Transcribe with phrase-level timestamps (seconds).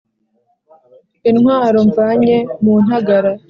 [1.29, 3.31] intwaro mvanye mu ntagara